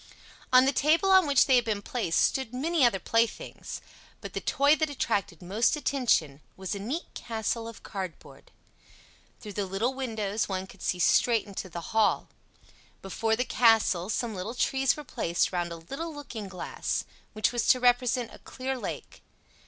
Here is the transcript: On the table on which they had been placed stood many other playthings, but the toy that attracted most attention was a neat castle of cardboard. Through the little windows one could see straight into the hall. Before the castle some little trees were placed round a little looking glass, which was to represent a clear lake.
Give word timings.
On 0.51 0.65
the 0.65 0.71
table 0.71 1.11
on 1.11 1.27
which 1.27 1.45
they 1.45 1.57
had 1.57 1.65
been 1.65 1.83
placed 1.83 2.19
stood 2.21 2.55
many 2.55 2.83
other 2.83 2.97
playthings, 2.97 3.81
but 4.19 4.33
the 4.33 4.41
toy 4.41 4.75
that 4.77 4.89
attracted 4.89 5.43
most 5.43 5.75
attention 5.75 6.41
was 6.57 6.73
a 6.73 6.79
neat 6.79 7.13
castle 7.13 7.67
of 7.67 7.83
cardboard. 7.83 8.49
Through 9.39 9.53
the 9.53 9.67
little 9.67 9.93
windows 9.93 10.49
one 10.49 10.65
could 10.65 10.81
see 10.81 10.97
straight 10.97 11.45
into 11.45 11.69
the 11.69 11.93
hall. 11.93 12.29
Before 13.03 13.35
the 13.35 13.45
castle 13.45 14.09
some 14.09 14.33
little 14.33 14.55
trees 14.55 14.97
were 14.97 15.03
placed 15.03 15.51
round 15.51 15.71
a 15.71 15.75
little 15.75 16.11
looking 16.11 16.47
glass, 16.47 17.03
which 17.33 17.51
was 17.51 17.67
to 17.67 17.79
represent 17.79 18.33
a 18.33 18.39
clear 18.39 18.75
lake. 18.79 19.21